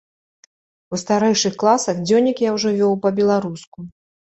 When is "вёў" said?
2.83-3.01